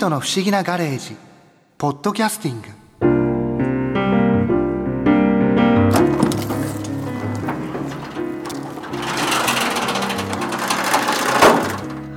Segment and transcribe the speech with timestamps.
[0.00, 1.14] 人の不思議なガレージ
[1.76, 2.68] ポッドキャスティング。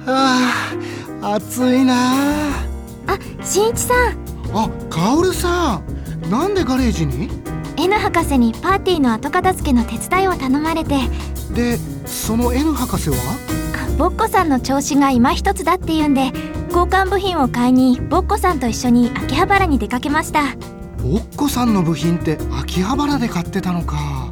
[0.08, 2.54] あー暑いな。
[3.06, 3.98] あ、しんいちさん。
[4.54, 5.82] あカオルさ
[6.22, 6.30] ん。
[6.32, 7.30] なんでガレージに
[7.76, 10.96] ？N 博士にパーティーの後片付けの手伝いを頼まれて。
[11.54, 13.18] でその N 博士は？
[13.18, 16.32] あボッコさんの調子が今一つだっていうんで
[16.74, 20.56] 交換部品を買いにボッコさんと一緒に秋葉原に出かけました。
[21.04, 24.32] ボッコさんの部品って秋葉原で買ってたのか。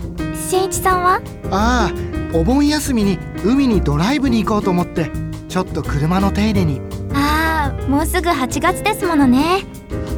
[0.50, 1.22] しんいちさんは？
[1.52, 5.12] ああお盆休みに海にドライブに行こうと思って
[5.50, 6.82] ちょっと車の手入れに。
[7.14, 9.64] ああもうすぐ8月ですものね。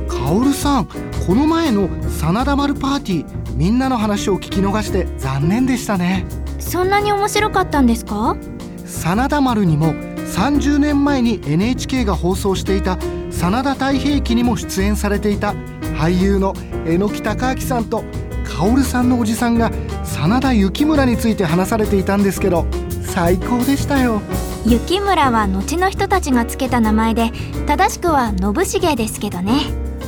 [0.08, 6.26] カオルさんこの前の真田丸パーティーみんなの話を聞き逃して残念でしたね。
[6.58, 8.38] そんなに面白かったんですか？
[8.86, 9.94] 真田丸にも
[10.34, 12.98] 30年前に NHK が放送していた
[13.30, 15.54] 真田太平記にも出演されていた
[15.96, 16.54] 俳優の
[16.86, 18.04] 榎木隆明さんと
[18.44, 19.72] 薫さんのおじさんが
[20.04, 22.66] 真田幸村について話されていたんですけど
[23.02, 24.22] 最高でしたよ。
[24.66, 27.32] 雪村は後の人たちがつけた名前で
[27.68, 29.54] 正しくは信繁ですけどね。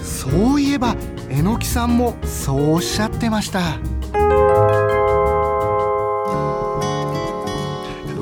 [0.02, 0.96] そういえば
[1.30, 3.78] 榎木さんもそうおっしゃってました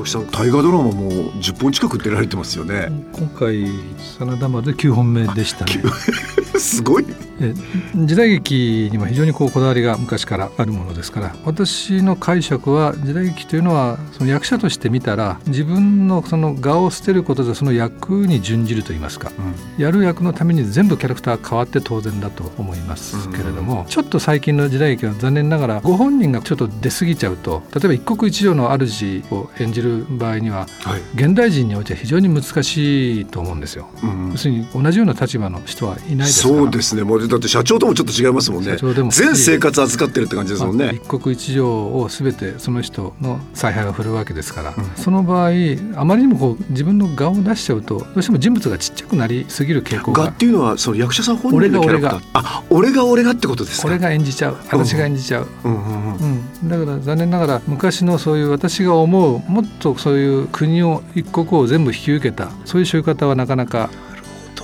[0.03, 2.89] 榎木さん大河ドラマも10本近く出られてますよね。
[3.13, 3.65] 今回
[3.97, 5.81] 真田丸で9本目でしたね
[6.59, 7.05] すごい。
[7.39, 7.53] え
[7.95, 33.87] 時代劇にも非常にこうこだわりが昔からあるものですから私の解釈は時代劇というのはその役者として見たら自分のその画を捨てることでその役に準じるといいますか、うん、やる役のために全部キャラクター変わって当然だと思いますけれども、うん、ちょっと最近の時代劇は残念ながらご本人がちょっと出過ぎちゃうと例えば一国一城の主を演じる場合には、はい、現代人においては非常に難しいと思うんですよ。
[34.03, 37.03] うん、要するに同じような立場の人はいないですそうですね。
[37.03, 38.77] もうだって社長ともちょっと違いますもんね。
[39.09, 45.49] 全生活預かってるって感じですもんね、まあ、一国一城を全てその人の采配を振るわけですから、うん、その場合
[45.95, 50.23] あまりにもこう自分の顔を出しちゃうとどうしても人物がちっちゃくなりすぎる傾向が。
[50.25, 52.21] 画っていうのはその役者さん本人のキャラクター。
[52.33, 53.87] あ俺が俺がってことですか？
[53.87, 54.57] 俺が演じちゃう。
[54.71, 56.17] 私が演じちゃう、うんうん
[56.61, 63.89] うん、だから残念ながら昔のそういう私が思うもっとそういう国を一国を全部引き受けたそういう仕方はなかなか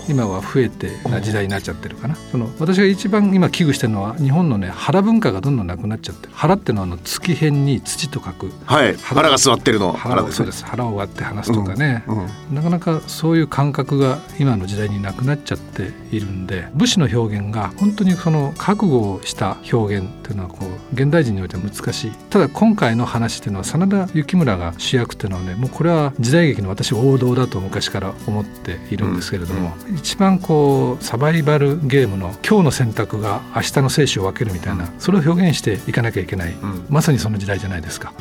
[0.10, 2.16] 今は増えてな時代になっちゃってるかな。
[2.16, 10.66] その私が一番今危惧してるのは日本のね腹文化がどんどんなくなっちゃって腹っていうのはあの月辺に土と書くはい腹が座ってるの腹ですそうです。
[10.66, 12.22] 腹を割って話すとかね、うんう
[12.52, 22.12] ん、なかなかそういう感覚が今の時代になくなっちゃっているんで武士の表現が本当にその覚悟をした表現っていうのはこう現代人においては難しい。
[22.30, 36.56] ただ今回の話っていうのは真田幸村が主役っていうのはねもうこれは時代劇の私王道だと昔から思っているんですけれども、うん一番こうサバイバルゲームの今日の選択が明日の生死を分けるみたいな、それを表現していかなきゃいけない、
[36.90, 38.14] まさにその時代じゃないですか。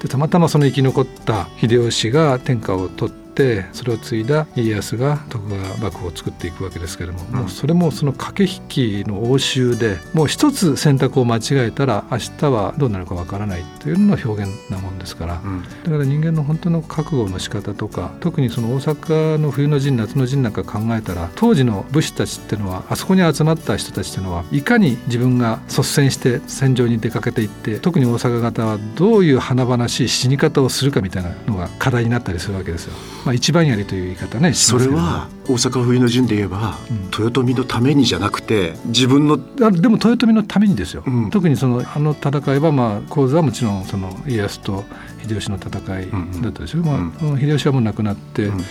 [0.00, 32.92] でたまたまその生き残った秀吉が天下を取ってってそれを継いだ家康が徳川幕府を作っていくわけですけれどもうん、もうそれもその駆け引きの応酬でもう一つ選択を間違えたら明日はどうなるかわからないというのの表現なもんですから、うん、だから人間の本当の覚悟の仕方とか特にその大阪の冬の陣夏の陣なんか考えたら当時の武士たちっていうのはあそこに集まった人たちっていうのはいかに自分が率先して戦場に出かけていって特に大阪方はどういう華々しい死に方をするかみたいなのが課題になったりするわけですよ。
[33.24, 44.84] まあ、一番槍という言い方ねそれは大阪冬の陣で言えば、うん、豊臣のためにじゃなくて自分のあでも豊臣のためにですよ、うん、特にそのあの戦いはまあ構図はもちろんその家康と
[45.22, 45.68] 秀吉の戦
[46.00, 46.10] い
[46.42, 48.64] だったでしょ、うんうん、まあ、秀吉はもう亡くなって、うん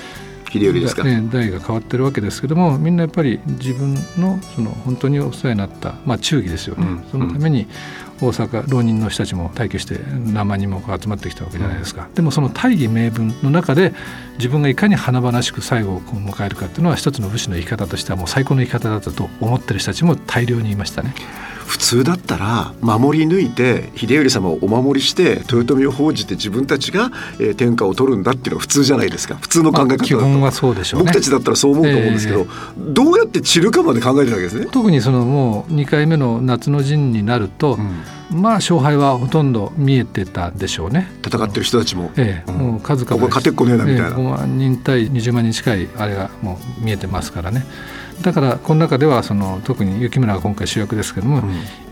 [0.52, 7.68] 秀頼ですか、ね、代が変わってるわけですけどもみんなやっぱり自分のその本当にお世話になった、まあ、忠義ですよね、うん、そのために
[8.22, 9.98] 大阪浪人の人たちも退去して
[10.34, 13.94] 何万人も集まってきたわけじゃないですか、うん、でもその大義名分の中で
[14.38, 21.14] 自分がいかに華々しく最後を迎えるかっていうのは一つの武士の生き方としてはもう最高の生き方だったと思ってる人たちも大量にいましたね。
[21.70, 29.36] 普通だったら守り抜いて秀頼様をお守りして豊臣を奉じて自分たちが、えー、天下を取るんだっていうのは普通じゃないですか。
[29.36, 34.66] 普通の考え方だと、基本はそうでしょう、ね、僕たちだったらそう思うと思うんですけど、えー、どうやって散るかまで考えてるわけですね。
[34.72, 38.42] 特にそのもう2回目の夏の陣になると、うん。
[38.42, 41.12] まあ勝敗はほとんど見えてたでしょうね。
[41.24, 47.66] 戦ってる人たちも、ええ、もう数々ここ勝てっこねえなみたいな、ええ、5万人対20万人近いあれがもう見えてますからね
[48.22, 51.42] だからこの中ではその特に雪村が今回主役ですけども、う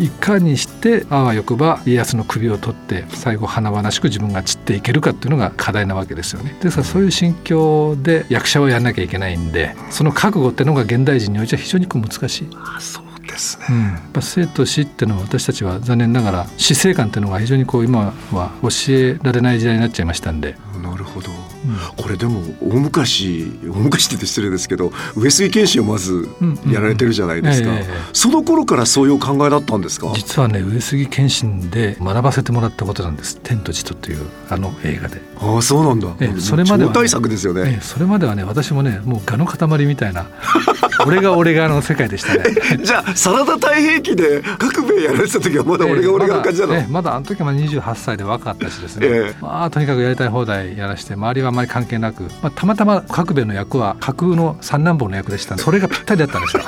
[0.01, 6.56] ん、いかにしてあわよくば家康の首を取って最後華々しく自分が散っていけるかっていうのが課題なわけですよね。
[6.62, 12.50] ですからそういう心境で役者をやんなきゃいけないんでその覚悟っていうのが現代人においては非常に難しい。
[12.53, 20.56] あそうですね、うん、やっぱ生と死っていうのは私たちは残念ながら死生観っていうのが非常にこう今は教えられない時代になっちゃいましたんで。
[20.77, 26.27] なるほど、うん、これでも大昔大昔って言って失礼ですけど上杉謙信をまず
[26.71, 27.69] やられてるじゃないですか、
[28.13, 30.12] その頃からそういう考えだったんですか？
[30.15, 35.21] 実はね上杉謙信で学ばせてもらったことなんです「天と地と」というあの映画で。
[35.39, 40.25] ああそうなんだ、ええ、それまでは、ね、大作ですよね、ええ、それまではね私もねもう蛾の塊みたいな
[41.06, 42.44] 俺が俺がの世界でしたね。
[42.83, 56.63] じゃあ真田太平記で各兵やられてた時はまだ俺が俺が感じだの、ええ、まだあの時は28歳で若かったしですね、ええ、まあとにかくやりたい放題やらして周りはあまり関係なく、まあ、たまたま角兵衛の役は架空の三男坊の役でしたそれがぴったりだったんですよ。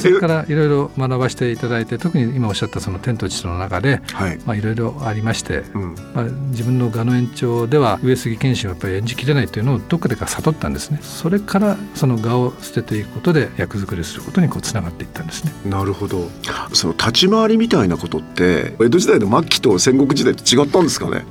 [0.00, 4.38] それからいろいろ学ばせていただいて特に今おっしゃったその天と地との中で、はい。
[4.46, 10.98] まあ、いろいろありまして、うん、まあ、自分の画の延長では上杉謙信はやっぱり演じきれないというのをどっかでか悟ったんですね。
[11.02, 15.52] それからその画を捨てていくことで役作りすることにこうつながっていったんですね。
[15.64, 16.28] なるほど。
[16.72, 21.24] その立ち回りみたいなことって江戸時代の末期と戦国時代と違ったんですかね？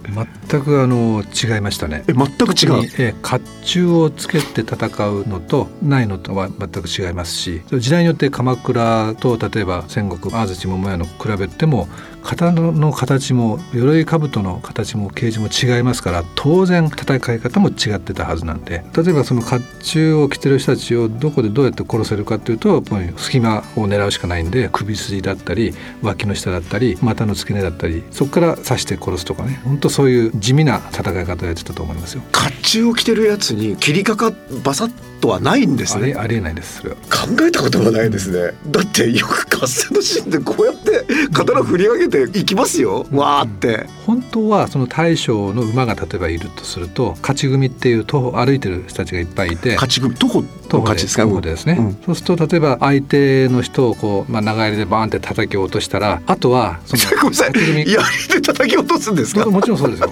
[0.50, 2.04] 全くあの違いましたね。
[2.08, 2.90] え全く違う？
[2.98, 11.88] え甲冑をつけて戦うのとないのとは全く違いますし時代によって鎌倉と例えば戦国安土桃屋の比べても
[12.24, 32.24] 刀の形も鎧兜の形も形状も違いますから当然戦い方も違ってたはずなんで例えばその甲冑を着てる人たちをどこでどうやって殺せるかっていうとやっぱり隙間を狙うしかないんで首筋だったり脇の下だったり股の付け根だったりそこから刺して殺すとかね本当そういう地味な戦い方をやってたと思いますよ。
[32.32, 34.32] 甲冑を着てるやつに切りかか
[34.64, 43.88] バサッとはないんですねありえないですそれは考えたことがないですね、だってよく合戦のシーンでこうやって刀振り上げていきますよ、うん、わーって。
[44.06, 50.14] 本当はその大将の馬が例えばいるとすると勝ち組っていう徒歩歩いてる人たちがいっぱいいて勝ち組。
[50.16, 50.44] 徒歩。
[50.70, 57.52] 徒歩で徒歩ですね、うん、そうすると例えば相手の人をこう、まあ、長槍でバーンって叩き落としたらあとはそのごめんなさい。
[57.54, 57.86] 槍
[58.30, 59.46] で叩き落とすんですか？
[59.50, 60.12] もちろんそうですよ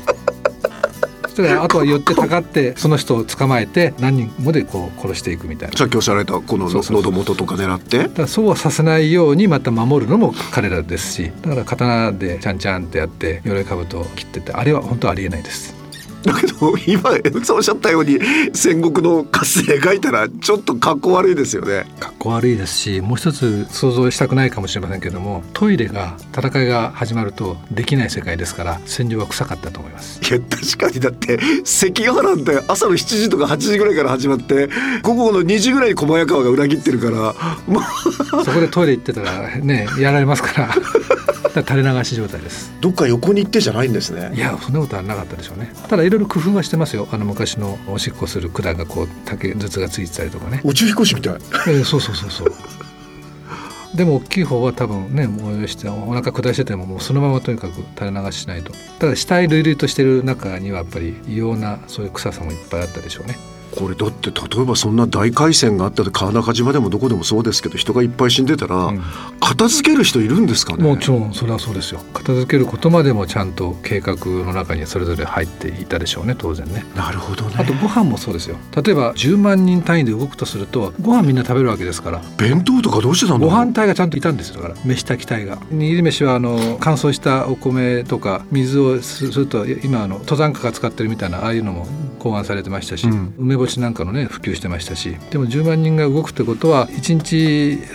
[1.40, 5.78] それあとは寄ってたかってその人を捕まえて何人もでこう殺していくみたいな。
[5.78, 8.10] さっきおっしゃられたこの喉元とか狙って？
[8.10, 11.32] だそうはさせないようにまた守るのも彼らですし。
[11.42, 15.79] だから刀でちゃんちゃんってやって鎧兜を切っててあれは本当ありえないです
[16.24, 18.20] だけど今江口さんおっしゃったように
[18.54, 21.86] 戦国の合戦描いたらちょっと格好悪いですよね。
[22.00, 30.20] 格好悪いですしもう一つ想像したくないかもしれませんけどもトイレが戦いが始まるとできない世界ですから戦場は臭かったと思います。
[30.22, 34.70] いや確かにだって関ヶ原って朝の7時とか8時ぐらいから始まって
[35.04, 37.34] 午後の2時ぐらいに小早川が裏切ってるから、
[37.68, 40.76] まあ、そこでトイレ行ってたらねやられますから
[41.48, 42.72] 垂れ流し状態です。
[42.82, 44.32] どっか横に行ってじゃないんですね。
[44.36, 45.72] いやそんなことはなかったでしょうね。
[45.88, 47.08] ただいろいろ工夫はしてますよ。
[47.12, 50.62] あの昔のおしっこする管がこう竹筒がついてたりとかね。
[50.64, 52.54] 宇宙飛行士みたい、えー、そうそうそうそう。
[53.96, 58.72] でも大きい方は多分ね催してお腹下しててももうそのままとにかく垂れ流ししないと。
[59.00, 63.38] ただ死体類々としてる中にはやっぱり異様なそういう臭さもいっぱいあったでしょうね
[63.80, 69.02] これだって例えばそんな大海戦があった川中島でもどこでもそうですけど人がいっぱい死んでたら、うん、
[69.40, 70.84] 片付ける人いるんですかね。
[70.84, 72.02] もちろんそれはそうですよ。
[72.14, 76.84] 片付けることまでもちゃんと計画の中にそれぞれ入っていたでしょうね当然ね。
[76.94, 77.56] なるほどね。
[77.58, 78.58] あとご飯もそうですよ。
[78.76, 82.22] 例えば10万人単位で動くとするとご飯みんな食べるわけですから。
[82.38, 84.76] 弁当とかどうしてたのご飯隊がちゃんといたんですよだから。
[84.84, 85.58] 飯炊き隊が。
[85.72, 91.88] 握り飯はあの乾燥したお米とか水をすると今あの登山家が使ってるみたいなああいうのも
[92.20, 97.36] 考案されてましたし、うん、梅干しなんかのね普及してましたしでも10万人が動くってことは1日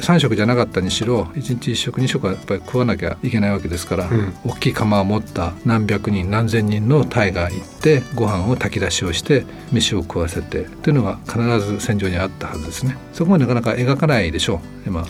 [0.01, 12.97] 3食じゃなかったにしろ1日1食2食はやっぱり食わなきゃいけないわけですから、うん、大きい釜を持った何百人何千人の隊が行ってご飯を炊き出しをして飯を食わせてっていうのが必ず戦場にあったはずですね。
[13.13, 15.05] そこまでなかなか描かないでしょう今。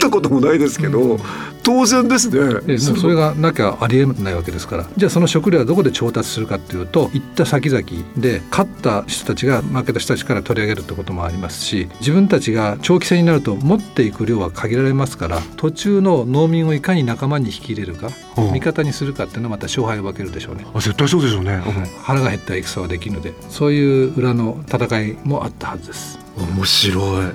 [0.00, 1.18] たこともないですけど、うん、
[1.62, 2.60] 当然ですね。
[2.66, 4.86] えもうそれがなきゃありえないわけですから。
[4.96, 7.82] じゃあその食料はどこで調達するかっていうと行った先々
[8.16, 20.66] で勝った人たちが負けた人たちから取り上げるってこともありますし自分たちが長期戦になると持っていく量は限られますから途中の農民をいかに仲間に引き入れるか、うん、味方にするかっていうのはまた勝敗を分けるでしょうね。
[20.74, 21.62] 絶対そうでしょうね、うん、
[22.02, 23.32] 腹が減った戦はできるので。
[23.48, 26.18] そういう裏の戦いもあったはずです。
[26.36, 27.26] 面白い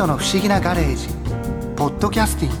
[0.00, 1.08] トの不思議なガレージ。
[1.76, 2.52] ポッドキャスティン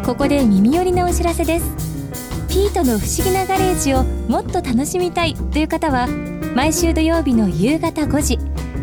[0.00, 0.06] グ。
[0.06, 1.66] ここで耳寄りなお知らせです。
[2.48, 6.06] ピートの不思議なガレージをもっと楽しみたいという方は
[6.54, 8.38] 毎週土曜日の夕方5時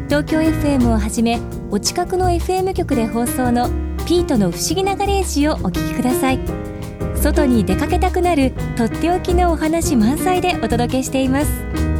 [0.10, 1.40] 東京 FM をはじめ
[1.72, 3.70] お近くの FM 局で放送の
[4.06, 6.40] ピートの不思議なガレージをお聞きください。
[7.16, 11.93] 外に出かけたくなるとっておきのお話満載でお届けしています。